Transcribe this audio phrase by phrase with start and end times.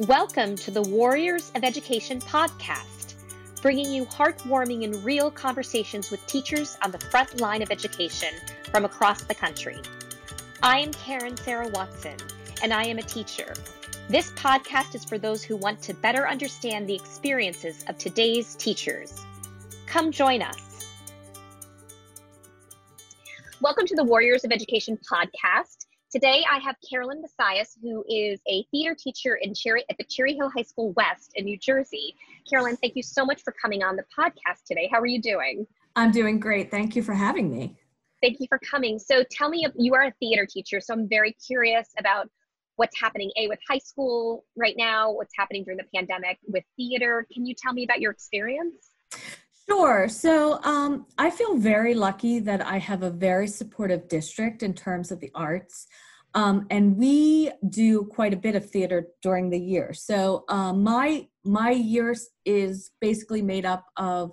[0.00, 3.14] Welcome to the Warriors of Education podcast,
[3.62, 8.34] bringing you heartwarming and real conversations with teachers on the front line of education
[8.72, 9.78] from across the country.
[10.64, 12.16] I am Karen Sarah Watson,
[12.60, 13.54] and I am a teacher.
[14.08, 19.24] This podcast is for those who want to better understand the experiences of today's teachers.
[19.86, 20.88] Come join us.
[23.60, 25.83] Welcome to the Warriors of Education podcast.
[26.14, 30.36] Today I have Carolyn Messias, who is a theater teacher in Cherry at the Cherry
[30.36, 32.14] Hill High School West in New Jersey.
[32.48, 34.88] Carolyn, thank you so much for coming on the podcast today.
[34.92, 35.66] How are you doing?
[35.96, 36.70] I'm doing great.
[36.70, 37.74] Thank you for having me.
[38.22, 39.00] Thank you for coming.
[39.00, 42.30] So tell me, you are a theater teacher, so I'm very curious about
[42.76, 47.26] what's happening a with high school right now, what's happening during the pandemic with theater.
[47.34, 48.92] Can you tell me about your experience?
[49.68, 50.08] Sure.
[50.08, 55.10] So um, I feel very lucky that I have a very supportive district in terms
[55.10, 55.86] of the arts.
[56.34, 59.92] Um, and we do quite a bit of theater during the year.
[59.92, 64.32] So um, my my year is basically made up of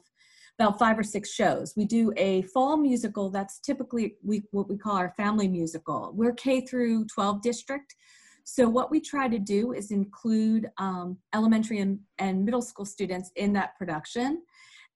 [0.58, 1.74] about five or six shows.
[1.76, 6.12] We do a fall musical that's typically we what we call our family musical.
[6.16, 7.96] We're K through 12 district.
[8.44, 13.32] So what we try to do is include um, elementary and, and middle school students
[13.36, 14.42] in that production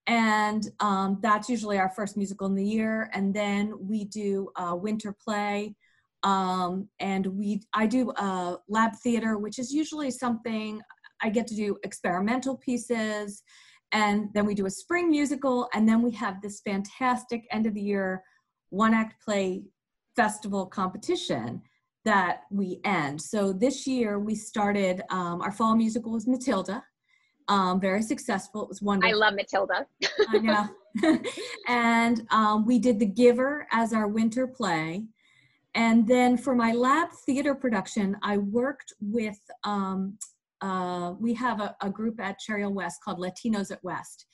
[0.08, 3.10] and um, that's usually our first musical in the year.
[3.14, 5.76] And then we do a winter play
[6.24, 10.82] um, and we i do a lab theater which is usually something
[11.22, 13.44] i get to do experimental pieces.
[13.92, 17.74] And then we do a spring musical and then we have this fantastic end of
[17.76, 18.24] the year
[18.70, 19.64] one act play
[20.16, 21.62] festival competition
[22.04, 23.22] that we end.
[23.22, 26.84] So this year we started um, our fall musical was matilda
[27.48, 28.64] um, very successful.
[28.64, 29.16] It was wonderful.
[29.16, 29.86] I love Matilda.
[30.30, 30.68] I know.
[31.68, 35.04] and um, we did The Giver as our winter play.
[35.74, 40.18] And then for my lab theater production, I worked with, um,
[40.62, 44.26] uh, we have a, a, group at Cherry Hill West called Latinos at West.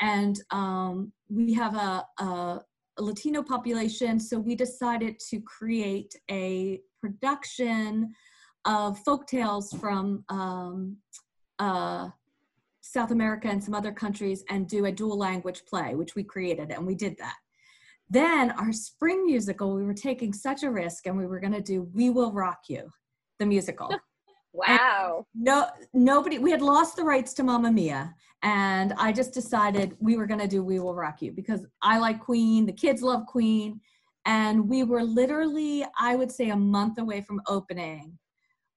[0.00, 2.60] And um, we have a, a,
[2.96, 8.14] a Latino population, so we decided to create a production
[8.64, 10.96] of folk tales from um,
[11.58, 12.08] uh,
[12.86, 16.70] South America and some other countries and do a dual language play, which we created,
[16.70, 17.36] and we did that.
[18.10, 21.62] Then our spring musical, we were taking such a risk and we were going to
[21.62, 22.90] do We Will Rock You,
[23.38, 23.88] the musical.
[24.52, 25.24] wow.
[25.34, 28.14] And no, nobody, we had lost the rights to Mamma Mia.
[28.42, 31.98] And I just decided we were going to do We Will Rock You because I
[31.98, 33.80] like Queen, the kids love Queen.
[34.26, 38.18] And we were literally, I would say, a month away from opening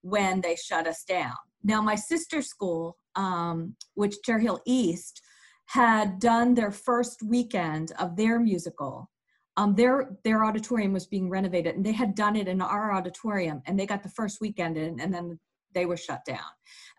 [0.00, 1.34] when they shut us down.
[1.62, 5.20] Now, my sister school um, which Cherry Hill East
[5.66, 9.10] had done their first weekend of their musical.
[9.58, 13.60] Um, their their auditorium was being renovated, and they had done it in our auditorium,
[13.66, 15.38] and they got the first weekend in, and then
[15.74, 16.48] they were shut down.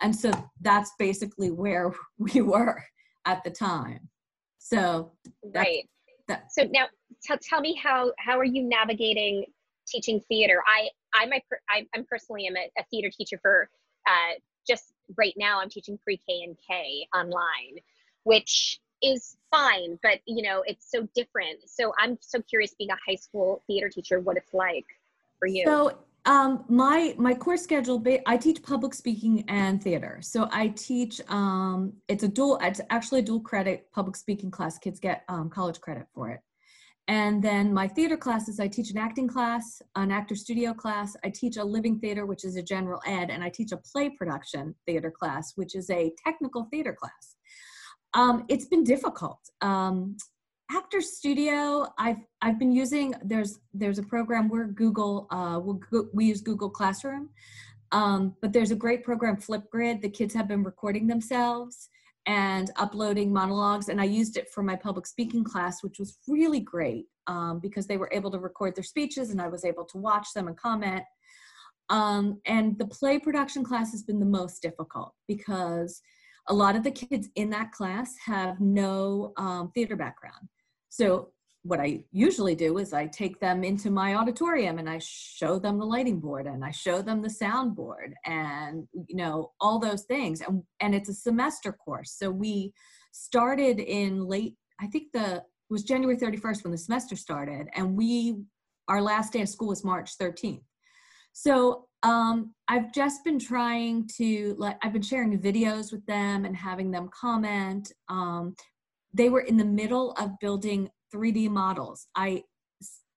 [0.02, 0.32] And so
[0.62, 2.84] that's basically where we were
[3.26, 4.10] at the time.
[4.60, 5.14] So
[5.56, 5.90] right.
[6.28, 6.86] That, so now,
[7.24, 9.46] t- tell me how how are you navigating
[9.88, 10.62] teaching theater?
[10.68, 13.70] I I'm a, I, I'm personally am a, a theater teacher for
[14.08, 14.34] uh,
[14.68, 17.80] just right now I'm teaching pre-K and K online,
[18.24, 21.60] which is fine, but you know, it's so different.
[21.68, 24.86] So I'm so curious being a high school theater teacher, what it's like
[25.40, 25.64] for you.
[25.66, 31.22] So um, my my course schedule i teach public speaking and theater so i teach
[31.30, 35.50] um, it's a dual it's actually a dual credit public speaking class kids get um,
[35.50, 36.42] college credit for it
[37.10, 41.16] and then my theater classes, I teach an acting class, an actor studio class.
[41.24, 44.12] I teach a living theater, which is a general ed, and I teach a play
[44.12, 47.36] production theater class, which is a technical theater class.
[48.14, 49.40] Um, it's been difficult.
[49.62, 50.18] Um,
[50.72, 53.16] actor studio, I've I've been using.
[53.24, 55.60] There's there's a program where Google uh,
[56.14, 57.30] we use Google Classroom,
[57.92, 60.04] um, but there's a great program Flipgrid.
[60.04, 61.90] The kids have been recording themselves
[62.26, 63.90] and uploading monologues.
[63.90, 67.88] And I used it for my public speaking class, which was really great um, because
[67.88, 70.58] they were able to record their speeches and I was able to watch them and
[70.58, 71.04] comment.
[71.90, 76.02] Um, and the play production class has been the most difficult because
[76.48, 80.50] a lot of the kids in that class have no um, theater background.
[80.90, 81.30] So
[81.64, 85.78] what I usually do is I take them into my auditorium and I show them
[85.78, 90.04] the lighting board and I show them the sound board and you know all those
[90.04, 90.42] things.
[90.42, 92.16] And and it's a semester course.
[92.18, 92.74] So we
[93.12, 98.38] started in late I think the was January 31st when the semester started and we
[98.88, 100.62] our last day of school was March 13th
[101.34, 106.56] so um, I've just been trying to like I've been sharing videos with them and
[106.56, 107.92] having them comment.
[108.08, 108.56] Um,
[109.14, 112.08] they were in the middle of building 3D models.
[112.16, 112.44] I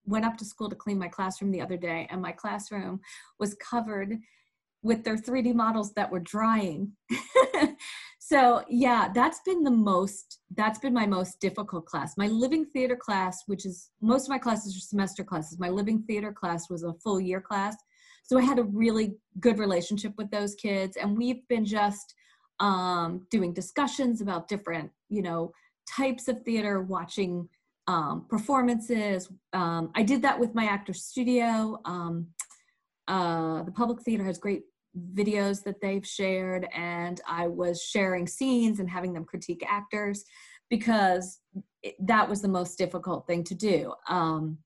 [0.05, 3.01] went up to school to clean my classroom the other day, and my classroom
[3.39, 4.19] was covered
[4.83, 6.93] with their 3D models that were drying.
[8.19, 12.17] so yeah, that's been the most, that's been my most difficult class.
[12.17, 15.59] My living theater class, which is most of my classes are semester classes.
[15.59, 17.77] My living theater class was a full year class.
[18.25, 20.97] So I had a really good relationship with those kids.
[20.97, 22.15] And we've been just
[22.61, 25.53] um, doing discussions about different, you know,
[25.89, 27.49] types of theater, watching
[27.87, 29.29] um, performances.
[29.53, 31.81] Um, I did that with my actor studio.
[31.85, 32.29] Um,
[33.09, 34.63] uh, the public theater has great
[35.15, 40.25] videos that they've shared, and I was sharing scenes and having them critique actors
[40.71, 41.41] because
[41.83, 43.93] it, that was the most difficult thing to do.
[44.09, 44.59] Um,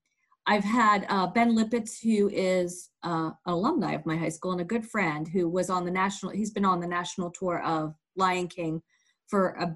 [0.45, 4.61] I've had uh, Ben Lippitz, who is uh, an alumni of my high school and
[4.61, 6.31] a good friend, who was on the national.
[6.31, 8.81] He's been on the national tour of Lion King
[9.27, 9.75] for a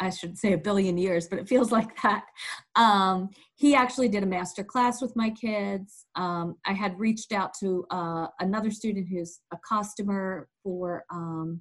[0.00, 2.24] I should say a billion years, but it feels like that.
[2.74, 6.06] Um, he actually did a master class with my kids.
[6.16, 11.60] Um, I had reached out to uh, another student who's a costumer for um,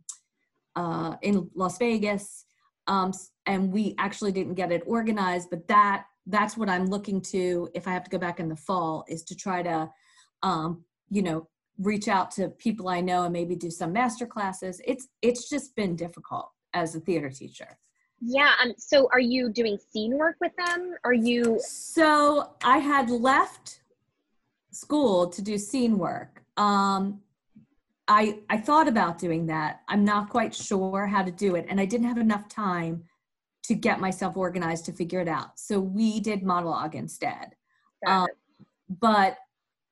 [0.75, 2.45] uh, in Las Vegas,
[2.87, 3.11] um,
[3.45, 5.49] and we actually didn't get it organized.
[5.49, 8.55] But that that's what I'm looking to if I have to go back in the
[8.55, 9.89] fall is to try to,
[10.43, 11.47] um, you know,
[11.79, 14.81] reach out to people I know and maybe do some master classes.
[14.85, 17.77] It's it's just been difficult as a theater teacher.
[18.21, 18.51] Yeah.
[18.61, 20.95] Um, so are you doing scene work with them?
[21.03, 21.59] Are you?
[21.59, 23.81] So I had left
[24.71, 26.43] school to do scene work.
[26.57, 27.21] Um,
[28.07, 29.81] I, I thought about doing that.
[29.87, 31.65] I'm not quite sure how to do it.
[31.69, 33.03] And I didn't have enough time
[33.63, 35.59] to get myself organized to figure it out.
[35.59, 37.55] So we did monologue instead.
[38.07, 38.27] Um,
[38.89, 39.37] but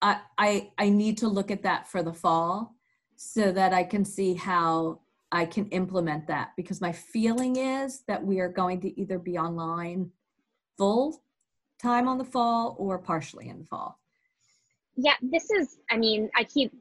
[0.01, 2.75] I, I, I need to look at that for the fall
[3.15, 5.01] so that I can see how
[5.31, 9.37] I can implement that because my feeling is that we are going to either be
[9.37, 10.11] online
[10.77, 11.21] full
[11.81, 13.99] time on the fall or partially in the fall.
[14.95, 16.71] Yeah, this is, I mean, I keep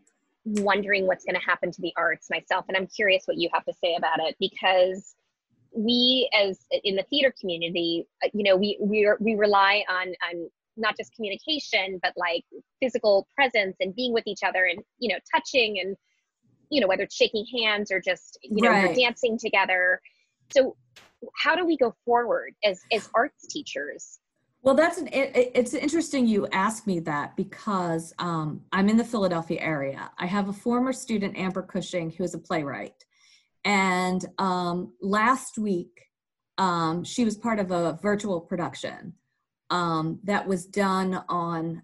[0.44, 3.64] wondering what's going to happen to the arts myself, and I'm curious what you have
[3.64, 5.14] to say about it because
[5.74, 10.48] we, as in the theater community, uh, you know, we we we rely on on
[10.78, 12.44] not just communication, but like
[12.80, 15.96] physical presence and being with each other and you know, touching and
[16.70, 18.84] you know whether it's shaking hands or just you know right.
[18.84, 20.00] you're dancing together.
[20.50, 20.76] So
[21.36, 24.18] how do we go forward as as arts teachers?
[24.62, 29.04] Well that's an it, it's interesting you ask me that because um, i'm in the
[29.04, 30.10] philadelphia area.
[30.18, 33.04] I have a former student amber cushing who is a playwright.
[33.64, 36.06] And um, last week
[36.58, 39.14] um, she was part of a virtual production
[39.70, 41.82] um, that was done on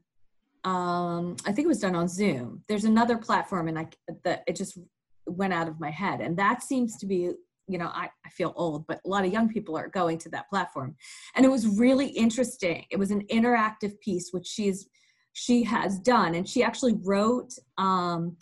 [0.65, 2.63] um, I think it was done on Zoom.
[2.69, 3.89] There's another platform, and I
[4.25, 4.79] that it just
[5.27, 7.33] went out of my head, and that seems to be
[7.69, 10.29] you know I, I feel old but a lot of young people are going to
[10.31, 10.97] that platform.
[11.35, 12.85] And it was really interesting.
[12.91, 14.89] It was an interactive piece which she's
[15.33, 16.35] she has done.
[16.35, 18.37] And she actually wrote um,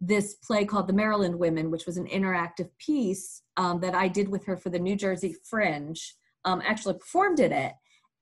[0.00, 4.28] this play called the maryland women which was an interactive piece um, that i did
[4.28, 6.14] with her for the new jersey fringe.
[6.44, 7.72] Um, actually performed in it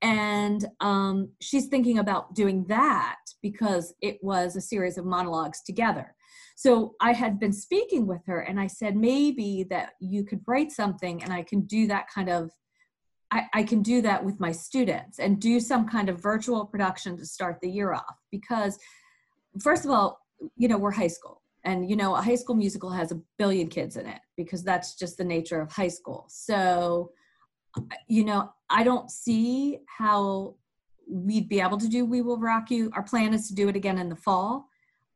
[0.03, 6.15] and um, she's thinking about doing that because it was a series of monologues together.
[6.55, 10.71] So i had been speaking with her and i said maybe that you could write
[10.71, 12.51] something and i can do that kind of
[13.31, 17.17] I, I can do that with my students and do some kind of virtual production
[17.17, 18.17] to start the year off.
[18.31, 18.79] Because
[19.61, 20.21] first of all
[20.57, 23.69] you know we're high school and you know a high school musical has a billion
[23.69, 26.27] kids in it because that's just the nature of high school.
[26.29, 27.13] So
[28.09, 30.56] you know, I don't see how
[31.08, 32.91] we'd be able to do We Will Rock You.
[32.94, 34.67] Our plan is to do it again in the fall.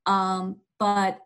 [0.05, 1.19] Um, but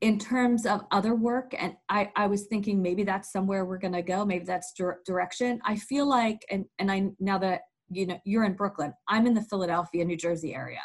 [0.00, 3.92] in terms of other work, and I, I was thinking maybe that's somewhere we're going
[3.94, 4.24] to go.
[4.24, 5.60] Maybe that's dir- direction.
[5.64, 9.34] I feel like, and, and I, now that, you know, you're in Brooklyn, I'm in
[9.34, 10.80] the Philadelphia, New Jersey area.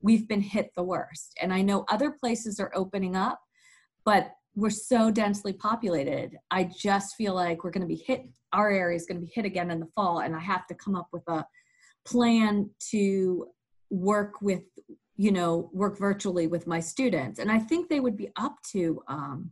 [0.00, 1.34] We've been hit the worst.
[1.42, 3.40] And I know other places are opening up,
[4.04, 6.36] but we're so densely populated.
[6.50, 9.32] I just feel like we're going to be hit our area is going to be
[9.34, 11.44] hit again in the fall and i have to come up with a
[12.06, 13.48] plan to
[13.90, 14.62] work with
[15.16, 19.02] you know work virtually with my students and i think they would be up to
[19.08, 19.50] um,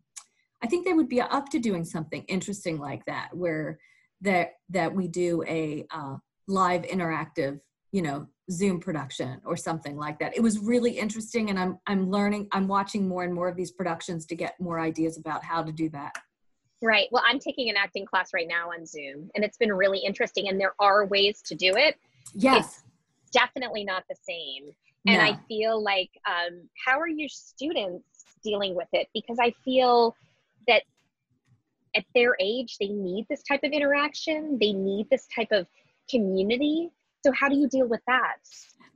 [0.62, 3.78] i think they would be up to doing something interesting like that where
[4.20, 6.16] that that we do a uh,
[6.48, 11.58] live interactive you know zoom production or something like that it was really interesting and
[11.58, 15.16] i'm i'm learning i'm watching more and more of these productions to get more ideas
[15.16, 16.12] about how to do that
[16.82, 17.06] Right.
[17.12, 20.48] Well, I'm taking an acting class right now on Zoom, and it's been really interesting.
[20.48, 21.96] And there are ways to do it.
[22.34, 22.82] Yes.
[23.22, 24.72] It's definitely not the same.
[25.06, 25.24] And no.
[25.24, 28.04] I feel like, um, how are your students
[28.42, 29.08] dealing with it?
[29.14, 30.16] Because I feel
[30.66, 30.82] that
[31.94, 35.66] at their age, they need this type of interaction, they need this type of
[36.10, 36.90] community.
[37.24, 38.36] So, how do you deal with that?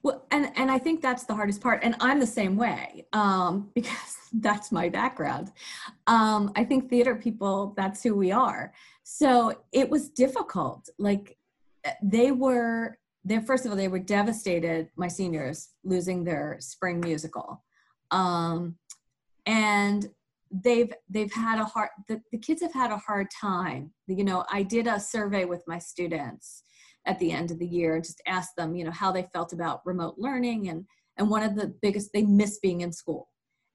[0.02, 3.70] Well, and and I think that's the hardest part, and I'm the same way um,
[3.74, 5.52] because that's my background.
[6.06, 8.72] Um, I think theater people, that's who we are.
[9.02, 10.88] So it was difficult.
[10.98, 11.36] Like
[11.84, 14.90] eh, they were, they first of all, they were devastated.
[14.96, 17.64] My seniors losing their spring musical,
[18.12, 18.76] um,
[19.44, 20.08] and
[20.52, 21.90] they've they've had a hard.
[22.06, 23.92] The, the kids have had a hard time.
[24.06, 26.62] You know, I did a survey with my students
[27.06, 29.52] at the end of the year and just asked them, you know, how they felt
[29.52, 30.86] about remote learning and
[31.18, 33.30] and one of the biggest they miss being in school.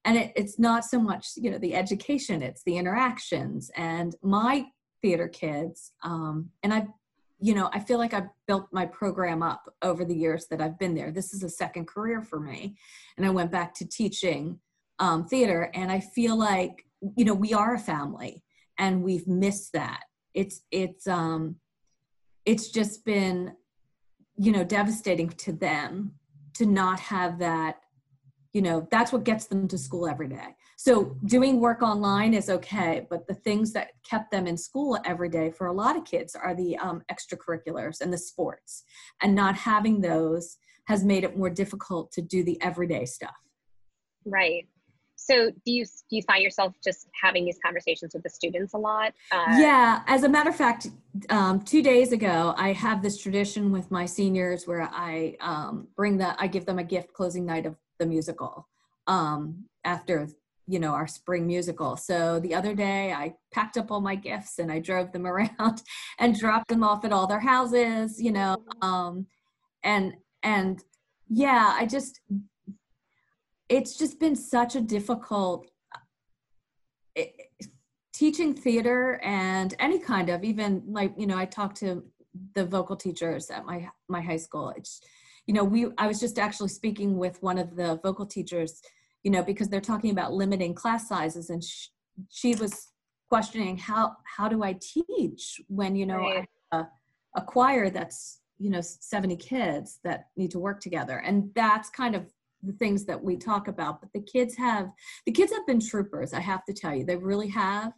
[0.06, 4.66] And it, it's not so much you know the education it's the interactions and my
[5.04, 6.88] theater kids um, and i
[7.40, 10.80] you know i feel like i've built my program up over the years that i've
[10.80, 11.12] been there.
[11.12, 12.76] This is a second career for me.
[13.16, 14.60] And i went back to teaching
[14.98, 16.84] um, theater and i feel like
[17.16, 18.44] you know we are a family
[18.82, 20.02] and we've missed that.
[20.34, 21.58] It's it's um
[22.46, 23.54] it's just been
[24.38, 26.14] you know devastating to them
[26.54, 27.78] to not have that
[28.54, 30.56] you know that's what gets them to school every day.
[30.78, 35.30] So doing work online is okay but the things that kept them in school every
[35.30, 38.84] day for a lot of kids are the um, extracurriculars and the sports.
[39.22, 43.38] And not having those has made it more difficult to do the everyday stuff.
[44.26, 44.68] Right
[45.26, 48.78] so do you do you find yourself just having these conversations with the students a
[48.78, 49.14] lot?
[49.32, 50.88] Uh, yeah as a matter of fact
[51.30, 56.18] um, two days ago i have this tradition with my seniors where i um, bring
[56.18, 58.68] the i give them a gift closing night of the musical
[59.08, 60.28] um, after
[60.68, 61.98] you know our spring musical.
[61.98, 65.84] So the other day i packed up all my gifts and i drove them around
[66.20, 69.28] and dropped them off at all their houses you know um,
[69.84, 70.14] and
[70.44, 70.84] and
[71.30, 72.22] yeah i just
[73.72, 75.72] it's just been such a difficult
[77.16, 77.34] it,
[78.14, 82.04] teaching theater and any kind of even like you know i talked to
[82.54, 85.02] the vocal teachers at my my high school it's
[85.48, 88.82] you know we i was just actually speaking with one of the vocal teachers
[89.24, 91.88] you know because they're talking about limiting class sizes and she,
[92.30, 92.90] she was
[93.30, 96.48] questioning how how do i teach when you know right.
[96.74, 96.84] a,
[97.38, 102.16] a choir that's you know 70 kids that need to work together and that's kind
[102.16, 102.32] of
[102.64, 104.90] the things that we talk about but the kids have
[105.26, 107.94] the kids have been troopers i have to tell you they really have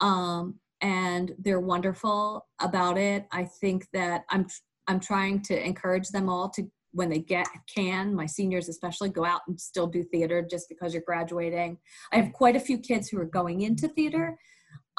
[0.00, 3.26] um, and they're wonderful about it.
[3.30, 4.46] I think that i'm
[4.88, 9.24] I'm trying to encourage them all to when they get can my seniors especially go
[9.24, 11.78] out and still do theater just because you're graduating.
[12.12, 14.36] I have quite a few kids who are going into theater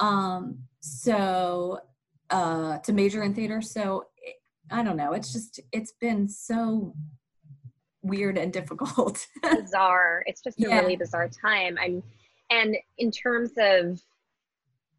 [0.00, 1.78] um so
[2.30, 4.04] uh to major in theater so
[4.72, 6.94] i don't know it's just it's been so
[8.04, 10.80] weird and difficult bizarre it's just a yeah.
[10.80, 12.02] really bizarre time i'm
[12.50, 14.00] and in terms of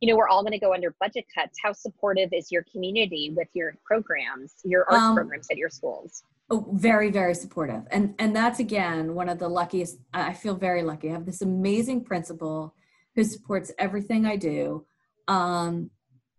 [0.02, 1.58] you know, we're all going to go under budget cuts.
[1.64, 6.24] How supportive is your community with your programs, your arts um, programs at your schools?
[6.50, 7.84] Oh, very, very supportive.
[7.90, 9.98] And and that's again one of the luckiest.
[10.14, 11.10] I feel very lucky.
[11.10, 12.76] I have this amazing principal
[13.16, 14.86] who supports everything I do.
[15.28, 15.90] Um,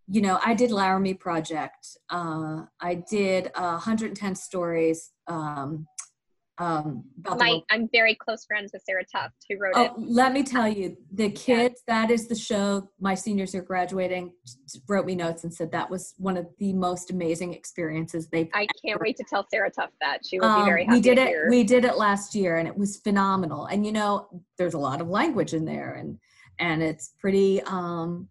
[0.06, 1.88] you know, I did Laramie Project.
[2.08, 5.10] Uh, I did uh, 110 stories.
[5.26, 5.88] Um,
[6.58, 9.92] um, My, I'm very close friends with Sarah Tuft, who wrote oh, it.
[9.98, 12.02] Let me tell you, the kids, yeah.
[12.02, 12.88] that is the show.
[12.98, 14.32] My seniors are graduating,
[14.88, 18.48] wrote me notes and said that was one of the most amazing experiences they've.
[18.54, 19.04] I can't ever.
[19.04, 20.24] wait to tell Sarah Tuft that.
[20.24, 20.96] She will um, be very happy.
[20.96, 21.28] We did it.
[21.28, 21.50] Hear.
[21.50, 23.66] We did it last year, and it was phenomenal.
[23.66, 26.18] And you know, there's a lot of language in there, and
[26.58, 28.28] and it's pretty um,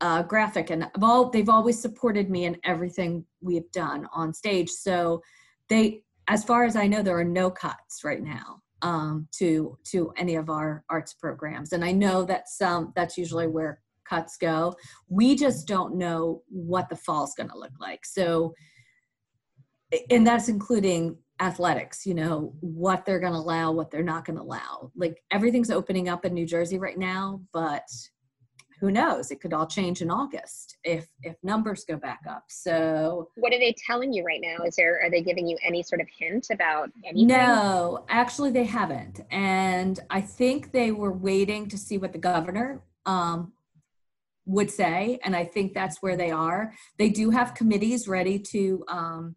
[0.00, 0.70] uh, graphic.
[0.70, 4.70] And all, they've always supported me in everything we've done on stage.
[4.70, 5.22] So
[5.68, 10.12] they as far as I know, there are no cuts right now um, to to
[10.16, 14.74] any of our arts programs, and I know that some that's usually where cuts go.
[15.08, 18.06] We just don't know what the fall's going to look like.
[18.06, 18.54] So,
[20.10, 22.06] and that's including athletics.
[22.06, 24.90] You know what they're going to allow, what they're not going to allow.
[24.96, 27.84] Like everything's opening up in New Jersey right now, but
[28.80, 29.30] who knows?
[29.30, 32.44] It could all change in august if if numbers go back up.
[32.48, 34.64] So what are they telling you right now?
[34.64, 37.26] Is there are they giving you any sort of hint about anything?
[37.26, 39.20] No actually they haven't.
[39.30, 43.52] And i think they were waiting to see what the governor um,
[44.46, 46.72] would say and i think that's where they are.
[46.98, 49.36] They do have committees ready to um,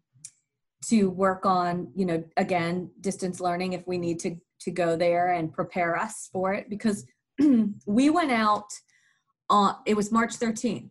[0.88, 5.32] to work on you know again distance learning if we need to to go there
[5.32, 7.04] and prepare us for it because
[7.86, 8.72] we went out
[9.86, 10.90] it was March 13th,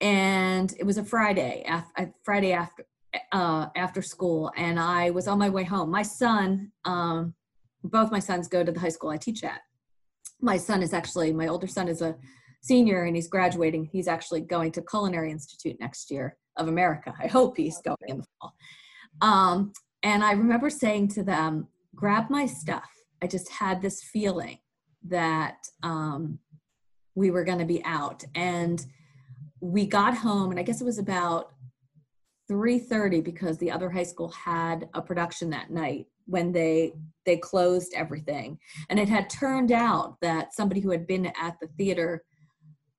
[0.00, 2.84] and it was a Friday, after, Friday after
[3.32, 5.90] uh, after school, and I was on my way home.
[5.90, 7.34] My son, um,
[7.82, 9.60] both my sons go to the high school I teach at.
[10.40, 12.16] My son is actually my older son is a
[12.62, 13.88] senior and he's graduating.
[13.92, 17.14] He's actually going to Culinary Institute next year of America.
[17.18, 18.54] I hope he's going in the fall.
[19.20, 22.88] Um, And I remember saying to them, grab my stuff.
[23.22, 24.58] I just had this feeling
[25.08, 26.38] that um,
[27.20, 28.24] we were going to be out.
[28.34, 28.84] And
[29.60, 31.52] we got home, and I guess it was about
[32.50, 36.94] 3.30 because the other high school had a production that night when they
[37.26, 38.58] they closed everything.
[38.88, 42.24] And it had turned out that somebody who had been at the theater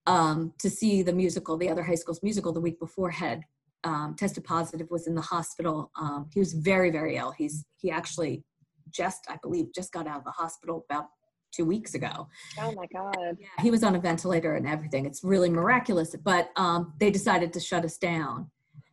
[0.05, 3.41] um, to see the musical the other high school's musical the week before had
[3.83, 5.91] um, tested positive was in the hospital.
[5.99, 7.31] Um, he was very very ill.
[7.31, 8.43] He's he actually
[8.91, 11.05] just i believe just got out of the hospital about
[11.51, 12.27] two weeks ago.
[12.59, 13.37] Oh my god.
[13.39, 15.05] Yeah, he was on a ventilator and everything.
[15.05, 18.49] It's really miraculous but um, they decided to shut us down.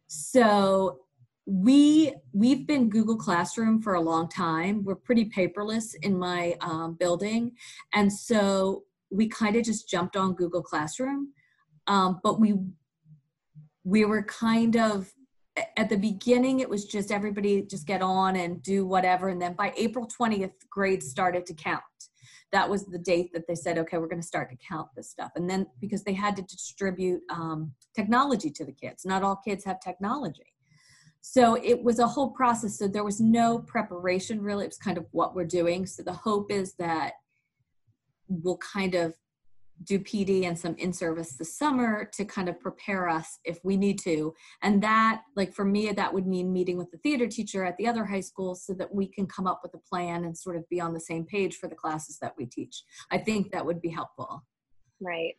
[0.06, 1.00] So
[1.46, 4.84] we we've been google classroom for a long time.
[4.84, 7.52] We're pretty paperless in my um, building.
[7.94, 11.32] And so we kind of just jumped on google classroom
[11.86, 12.54] um, but we
[13.84, 15.10] we were kind of
[15.76, 19.54] at the beginning it was just everybody just get on and do whatever and then
[19.54, 21.82] by april 20th grades started to count
[22.52, 25.11] that was the date that they said okay we're going to start to count this
[25.11, 29.37] stuff and then because they had to distribute um, technology to the kids not all
[29.37, 30.55] kids have technology
[31.21, 32.78] so it was a whole process.
[32.78, 34.64] So there was no preparation really.
[34.64, 35.85] It was kind of what we're doing.
[35.87, 37.14] So the hope is that
[38.28, 39.14] we'll kind of
[39.85, 43.76] do PD and some in service this summer to kind of prepare us if we
[43.76, 44.35] need to.
[44.62, 47.87] And that, like for me, that would mean meeting with the theater teacher at the
[47.87, 50.68] other high school so that we can come up with a plan and sort of
[50.68, 52.82] be on the same page for the classes that we teach.
[53.11, 54.44] I think that would be helpful.
[55.00, 55.35] Right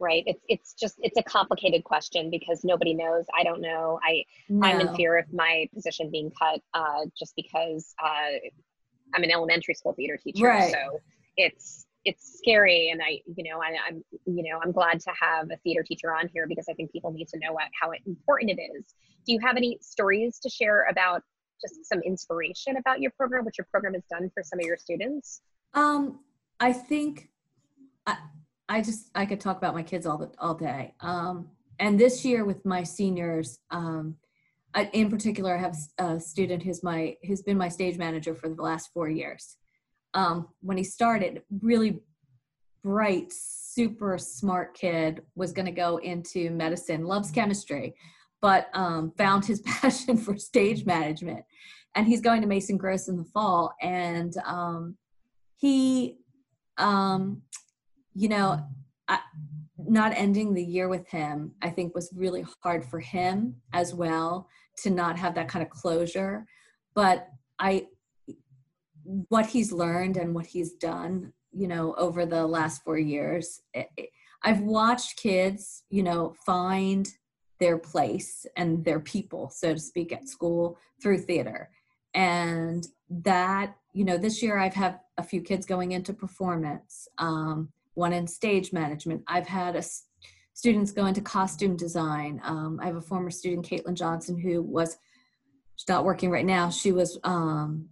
[0.00, 4.24] right it's it's just it's a complicated question because nobody knows i don't know i
[4.48, 4.66] no.
[4.66, 8.38] i'm in fear of my position being cut uh, just because uh,
[9.14, 10.72] i'm an elementary school theater teacher right.
[10.72, 10.98] so
[11.36, 15.50] it's it's scary and i you know I, am you know i'm glad to have
[15.50, 18.50] a theater teacher on here because i think people need to know what, how important
[18.50, 18.84] it is
[19.26, 21.22] do you have any stories to share about
[21.60, 24.76] just some inspiration about your program what your program has done for some of your
[24.76, 25.42] students
[25.74, 26.20] um
[26.58, 27.28] i think
[28.06, 28.16] I,
[28.68, 30.94] I just I could talk about my kids all the all day.
[31.00, 34.16] Um, and this year with my seniors, um,
[34.74, 38.48] I, in particular, I have a student who's my who's been my stage manager for
[38.48, 39.56] the last four years.
[40.14, 42.00] Um, when he started, really
[42.82, 47.94] bright, super smart kid, was going to go into medicine, loves chemistry,
[48.40, 51.44] but um, found his passion for stage management,
[51.94, 54.96] and he's going to Mason Gross in the fall, and um,
[55.56, 56.18] he
[56.80, 57.42] um,
[58.14, 58.64] you know,
[59.08, 59.20] I,
[59.78, 64.48] not ending the year with him, I think was really hard for him as well
[64.78, 66.46] to not have that kind of closure.
[66.94, 67.86] But I,
[69.28, 73.88] what he's learned and what he's done, you know, over the last four years, it,
[73.96, 74.10] it,
[74.42, 77.08] I've watched kids, you know, find
[77.58, 81.70] their place and their people, so to speak, at school through theater.
[82.14, 87.06] And that, you know, this year I've had a few kids going into performance.
[87.18, 89.22] Um, one in stage management.
[89.26, 89.82] I've had a,
[90.54, 92.40] students go into costume design.
[92.44, 94.96] Um, I have a former student, Caitlin Johnson, who was,
[95.76, 96.70] she's not working right now.
[96.70, 97.88] She was, um,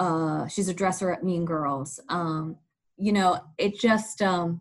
[0.00, 2.00] uh, she's a dresser at Mean Girls.
[2.08, 2.56] Um,
[2.96, 4.60] you know, it just, um,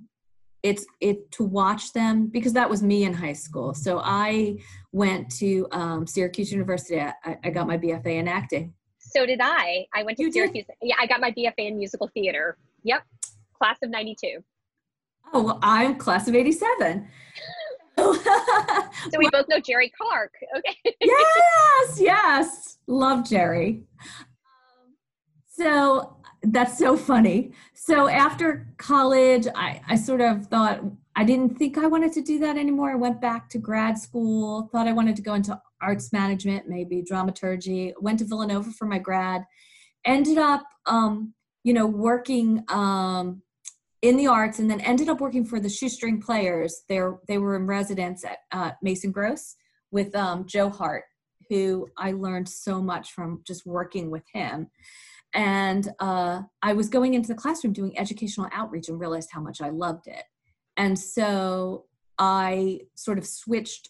[0.61, 3.73] it's it to watch them because that was me in high school.
[3.73, 4.57] So I
[4.91, 6.99] went to um, Syracuse University.
[6.99, 8.73] I, I got my BFA in acting.
[8.99, 9.85] So did I.
[9.95, 10.65] I went to you Syracuse.
[10.65, 10.89] Did?
[10.89, 12.57] Yeah, I got my BFA in musical theater.
[12.83, 13.03] Yep,
[13.57, 14.43] class of '92.
[15.33, 17.07] Oh, well, I'm class of 87.
[17.97, 18.15] so
[19.17, 20.33] we both know Jerry Clark.
[20.57, 20.95] Okay.
[21.01, 22.77] yes, yes.
[22.87, 23.83] Love Jerry.
[25.59, 27.51] So that's so funny.
[27.73, 30.79] So after college, I, I sort of thought
[31.17, 32.91] I didn't think I wanted to do that anymore.
[32.91, 37.01] I went back to grad school, thought I wanted to go into arts management, maybe
[37.01, 37.93] dramaturgy.
[37.99, 39.43] Went to Villanova for my grad.
[40.05, 41.33] Ended up, um,
[41.65, 43.41] you know, working um,
[44.01, 47.57] in the arts and then ended up working for the shoestring players There, they were
[47.57, 49.57] in residence at uh, mason gross
[49.91, 51.03] with um, joe hart
[51.49, 54.69] who i learned so much from just working with him
[55.33, 59.61] and uh, i was going into the classroom doing educational outreach and realized how much
[59.61, 60.23] i loved it
[60.77, 61.85] and so
[62.17, 63.89] i sort of switched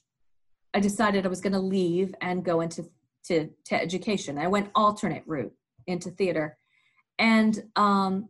[0.74, 2.84] i decided i was going to leave and go into
[3.24, 5.54] to, to education i went alternate route
[5.88, 6.58] into theater
[7.20, 8.30] and um,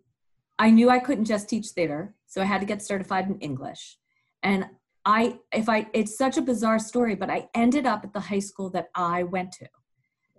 [0.58, 3.98] I knew I couldn't just teach theater, so I had to get certified in English.
[4.44, 4.66] And
[5.06, 8.40] I, if I, it's such a bizarre story, but I ended up at the high
[8.40, 9.68] school that I went to.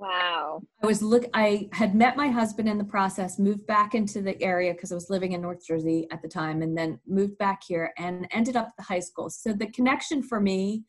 [0.00, 0.62] Wow.
[0.82, 1.26] I was look.
[1.34, 4.94] I had met my husband in the process, moved back into the area because I
[4.94, 8.56] was living in North Jersey at the time, and then moved back here and ended
[8.56, 9.28] up at the high school.
[9.28, 10.84] So the connection for me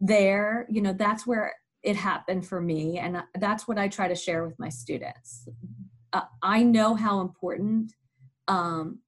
[0.00, 1.52] there, you know, that's where
[1.82, 5.48] it happened for me and that's what i try to share with my students
[6.12, 7.92] uh, i know how important
[8.48, 8.98] um,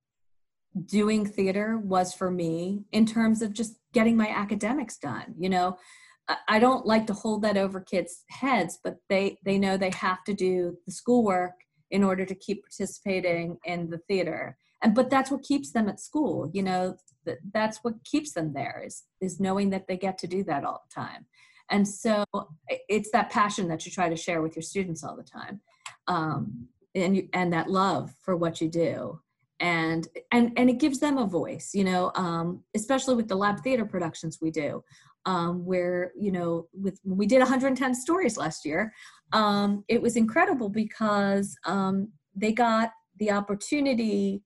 [0.87, 5.77] doing theater was for me in terms of just getting my academics done you know
[6.49, 10.25] i don't like to hold that over kids heads but they they know they have
[10.25, 11.53] to do the schoolwork
[11.95, 14.59] in order to keep participating in the theater.
[14.83, 16.97] And but that's what keeps them at school you know
[17.55, 20.83] that's what keeps them there is is knowing that they get to do that all
[20.87, 21.25] the time.
[21.71, 22.25] And so
[22.69, 25.61] it's that passion that you try to share with your students all the time
[26.07, 29.21] um, and you, and that love for what you do.
[29.61, 33.61] And and and it gives them a voice you know um, especially with the lab
[33.61, 34.83] theater productions we do
[35.27, 38.93] um, where you know with we did 110 stories last year
[39.33, 44.43] um, it was incredible because um, they got the opportunity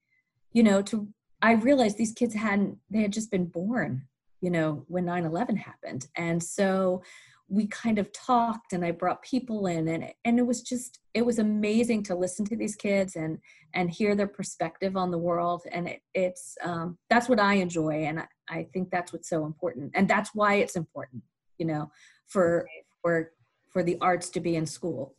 [0.53, 1.09] you know to
[1.43, 4.07] i realized these kids hadn't they had just been born
[4.41, 6.07] you know when 9-11 happened.
[6.17, 7.03] And so
[7.49, 11.25] we kind of talked and i brought people in and and it was just it
[11.25, 13.39] was amazing to listen to these kids and
[13.75, 15.63] and hear their perspective on the world.
[15.71, 19.45] And it, it's um, that's what i enjoy and I, I think that's what's so
[19.45, 19.93] important.
[19.95, 21.23] And that's why it's important
[21.59, 21.91] you know
[22.27, 22.67] for
[23.03, 23.33] for
[23.71, 25.15] for the arts to be in school.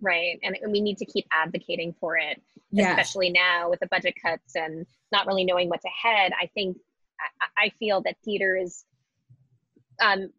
[0.00, 0.38] Right.
[0.42, 2.90] And we need to keep advocating for it yes.
[2.90, 6.32] especially now with the budget cuts and not really knowing what's ahead.
[6.40, 6.76] I think
[7.40, 8.84] i, I feel that theater is
[10.02, 10.30] um,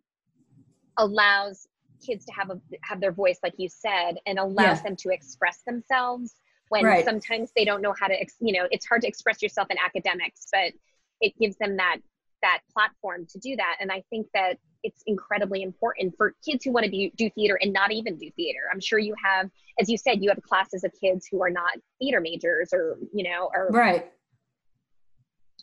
[0.98, 1.68] allows
[2.06, 4.84] kids to have a have their voice like you said and allows yeah.
[4.84, 6.36] them to express themselves
[6.70, 7.06] when right.
[7.06, 10.48] sometimes they don't know how to you know it's hard to express yourself in academics
[10.52, 10.74] but
[11.22, 11.98] it gives them that
[12.42, 13.78] that platform to do that.
[13.80, 17.58] And i think that it's incredibly important for kids who want to do, do theater
[17.60, 18.60] and not even do theater.
[18.72, 21.72] I'm sure you have as you said you have classes of kids who are not
[22.00, 24.12] theater majors or you know or right.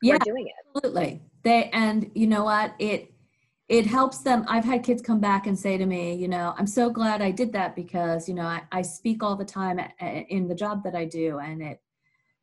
[0.02, 0.54] yeah doing it.
[0.76, 1.22] absolutely.
[1.44, 2.74] They and you know what?
[2.78, 3.11] It
[3.72, 6.66] it helps them i've had kids come back and say to me you know i'm
[6.66, 9.80] so glad i did that because you know i, I speak all the time
[10.28, 11.80] in the job that i do and it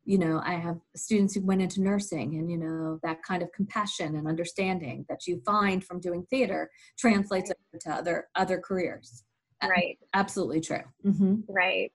[0.04, 3.52] you know i have students who went into nursing and you know that kind of
[3.52, 7.80] compassion and understanding that you find from doing theater translates right.
[7.80, 9.24] to other other careers.
[9.62, 9.98] Right.
[10.14, 10.80] absolutely true.
[11.04, 11.40] Mm-hmm.
[11.46, 11.92] right.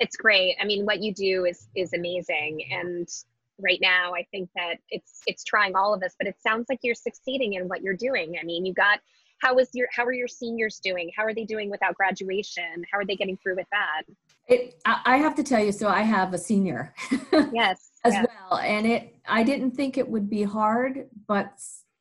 [0.00, 0.56] It's great.
[0.60, 3.06] I mean what you do is is amazing and
[3.62, 6.78] right now i think that it's it's trying all of us but it sounds like
[6.82, 8.36] you're succeeding in what you're doing.
[8.40, 9.00] I mean you got
[9.40, 11.10] how is your how are your seniors doing?
[11.16, 12.84] How are they doing without graduation?
[12.90, 14.02] How are they getting through with that?
[14.48, 16.94] It i have to tell you so i have a senior
[17.52, 18.26] yes as yes.
[18.28, 21.52] well and it i didn't think it would be hard but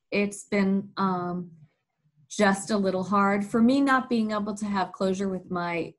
[0.10, 1.52] it's been um
[2.32, 3.46] just a little hard.
[3.46, 5.94] For me not being able to have closure with my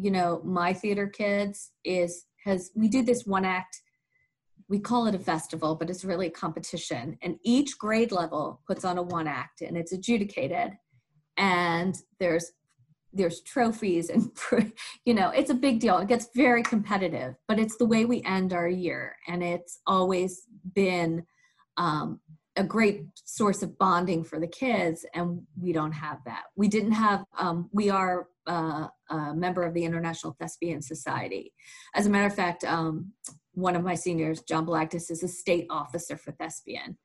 [0.00, 3.82] you know my theater kids is has we do this one act
[4.68, 7.16] we call it a festival, but it's really a competition.
[7.22, 10.72] And each grade level puts on a one act and it's adjudicated.
[11.36, 12.52] And there's
[13.12, 14.30] there's trophies and
[15.04, 18.22] you know it's a big deal it gets very competitive but it's the way we
[18.24, 20.42] end our year and it's always
[20.74, 21.24] been
[21.78, 22.20] um,
[22.56, 26.92] a great source of bonding for the kids and we don't have that we didn't
[26.92, 31.52] have um, we are uh, a member of the international thespian society
[31.94, 33.10] as a matter of fact um,
[33.52, 36.96] one of my seniors, John Blagdis, is a state officer for Thespian.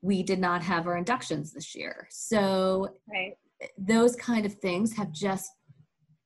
[0.00, 2.06] We did not have our inductions this year.
[2.10, 3.34] So right.
[3.76, 5.50] those kind of things have just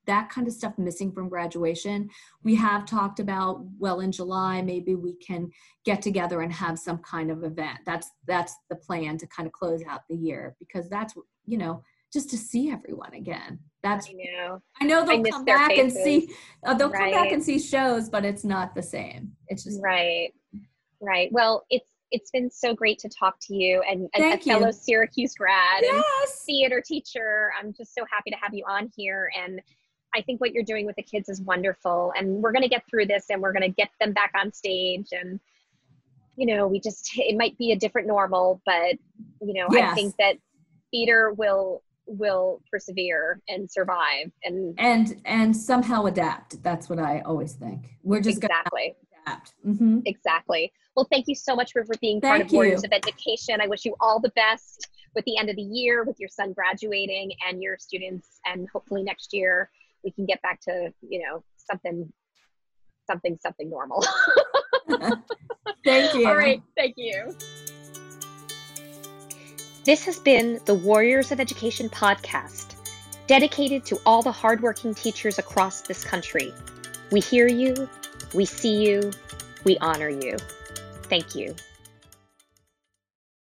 [0.06, 2.10] that kind of stuff missing from graduation.
[2.42, 5.50] We have talked about, well, in July, maybe we can
[5.84, 7.78] get together and have some kind of event.
[7.86, 11.14] That's that's the plan to kind of close out the year because that's
[11.46, 11.82] you know
[12.12, 13.58] just to see everyone again.
[13.82, 14.62] That's I know.
[14.80, 15.96] I know they'll I come back faces.
[15.96, 17.12] and see uh, they'll right.
[17.12, 19.32] come back and see shows, but it's not the same.
[19.48, 20.32] It's just right,
[21.00, 21.30] right.
[21.32, 25.80] Well, it's it's been so great to talk to you and, a fellow Syracuse grad
[25.82, 25.94] yes.
[25.94, 27.50] and theater teacher.
[27.58, 29.60] I'm just so happy to have you on here and.
[30.14, 32.82] I think what you're doing with the kids is wonderful, and we're going to get
[32.86, 35.40] through this, and we're going to get them back on stage, and
[36.36, 38.98] you know, we just it might be a different normal, but
[39.40, 39.90] you know, yes.
[39.90, 40.36] I think that
[40.90, 46.62] theater will will persevere and survive and and and somehow adapt.
[46.62, 47.96] That's what i always think.
[48.02, 48.94] We're just exactly.
[49.26, 49.54] adapt.
[49.66, 50.00] Mm-hmm.
[50.06, 50.72] exactly.
[50.96, 53.60] Well thank you so much for, for being thank part of warriors of education.
[53.60, 56.52] I wish you all the best with the end of the year with your son
[56.52, 59.70] graduating and your students and hopefully next year
[60.04, 62.12] we can get back to you know something
[63.06, 64.04] something something normal.
[65.84, 66.26] Thank you.
[66.26, 66.62] All right.
[66.76, 67.34] Thank you
[69.84, 72.76] this has been the Warriors of Education podcast,
[73.26, 76.54] dedicated to all the hardworking teachers across this country.
[77.10, 77.88] We hear you,
[78.32, 79.10] we see you,
[79.64, 80.36] we honor you.
[81.04, 81.56] Thank you.